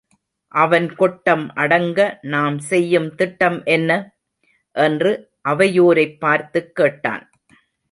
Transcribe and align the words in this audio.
அவன் 0.47 0.95
கொட்டம் 0.95 1.53
அடங்க 1.53 2.19
நாம் 2.21 2.59
செய்யும் 2.59 3.15
திட்டம் 3.15 3.63
என்ன? 3.63 4.17
என்று 4.71 5.29
அவையோரைப் 5.49 6.19
பார்த்துக் 6.19 6.75
கேட்டான். 6.75 7.29